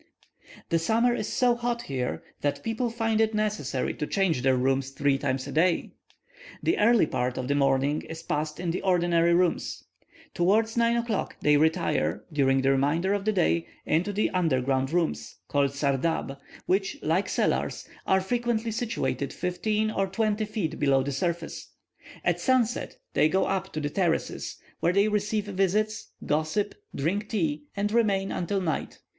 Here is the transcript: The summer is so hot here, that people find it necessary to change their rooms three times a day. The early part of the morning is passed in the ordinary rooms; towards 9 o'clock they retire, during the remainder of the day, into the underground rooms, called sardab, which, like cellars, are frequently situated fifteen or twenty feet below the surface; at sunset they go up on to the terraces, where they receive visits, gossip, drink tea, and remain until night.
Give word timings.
The 0.69 0.79
summer 0.79 1.13
is 1.13 1.31
so 1.31 1.53
hot 1.53 1.83
here, 1.83 2.23
that 2.41 2.63
people 2.63 2.89
find 2.89 3.21
it 3.21 3.35
necessary 3.35 3.93
to 3.93 4.07
change 4.07 4.41
their 4.41 4.55
rooms 4.57 4.89
three 4.89 5.19
times 5.19 5.45
a 5.45 5.51
day. 5.51 5.91
The 6.63 6.79
early 6.79 7.05
part 7.05 7.37
of 7.37 7.47
the 7.47 7.53
morning 7.53 8.01
is 8.09 8.23
passed 8.23 8.59
in 8.59 8.71
the 8.71 8.81
ordinary 8.81 9.35
rooms; 9.35 9.83
towards 10.33 10.75
9 10.75 10.97
o'clock 10.97 11.35
they 11.41 11.55
retire, 11.55 12.23
during 12.33 12.61
the 12.63 12.71
remainder 12.71 13.13
of 13.13 13.25
the 13.25 13.31
day, 13.31 13.67
into 13.85 14.11
the 14.11 14.31
underground 14.31 14.91
rooms, 14.91 15.35
called 15.47 15.69
sardab, 15.69 16.35
which, 16.65 16.97
like 17.03 17.29
cellars, 17.29 17.87
are 18.07 18.21
frequently 18.21 18.71
situated 18.71 19.31
fifteen 19.31 19.91
or 19.91 20.07
twenty 20.07 20.45
feet 20.45 20.79
below 20.79 21.03
the 21.03 21.11
surface; 21.11 21.73
at 22.23 22.39
sunset 22.39 22.97
they 23.13 23.29
go 23.29 23.45
up 23.45 23.65
on 23.67 23.71
to 23.73 23.79
the 23.79 23.89
terraces, 23.91 24.57
where 24.79 24.93
they 24.93 25.07
receive 25.07 25.45
visits, 25.45 26.09
gossip, 26.25 26.73
drink 26.95 27.29
tea, 27.29 27.65
and 27.75 27.91
remain 27.91 28.31
until 28.31 28.59
night. 28.59 28.97